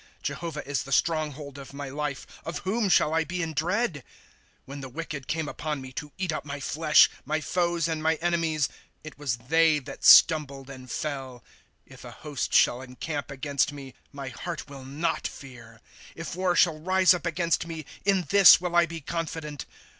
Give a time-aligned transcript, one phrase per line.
[0.23, 3.93] Jehovah is the stronghold of my life; Of whom shall I be in dread?
[3.93, 4.03] ^
[4.65, 8.15] When the wicked came upon me to eat up my flesh, My foes and my
[8.15, 8.67] enemies,
[9.03, 11.43] it was they that stumbled and fell.
[11.47, 11.49] ^
[11.85, 15.81] If a host shall encamp against me, My heart will not fear;
[16.15, 17.85] If war shall rise up against me.
[18.03, 19.67] In this will I be confident.